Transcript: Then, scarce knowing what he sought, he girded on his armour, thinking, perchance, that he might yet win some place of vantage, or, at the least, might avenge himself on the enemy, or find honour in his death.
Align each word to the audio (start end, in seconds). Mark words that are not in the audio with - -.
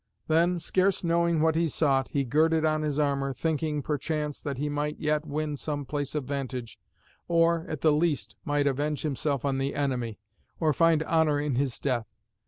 Then, 0.27 0.57
scarce 0.57 1.03
knowing 1.03 1.41
what 1.41 1.53
he 1.53 1.69
sought, 1.69 2.09
he 2.09 2.23
girded 2.23 2.65
on 2.65 2.81
his 2.81 2.99
armour, 2.99 3.33
thinking, 3.33 3.83
perchance, 3.83 4.41
that 4.41 4.57
he 4.57 4.67
might 4.67 4.97
yet 4.97 5.27
win 5.27 5.55
some 5.55 5.85
place 5.85 6.15
of 6.15 6.23
vantage, 6.23 6.79
or, 7.27 7.67
at 7.69 7.81
the 7.81 7.91
least, 7.93 8.35
might 8.43 8.65
avenge 8.65 9.03
himself 9.03 9.45
on 9.45 9.59
the 9.59 9.75
enemy, 9.75 10.17
or 10.59 10.73
find 10.73 11.03
honour 11.03 11.39
in 11.39 11.53
his 11.53 11.77
death. 11.77 12.07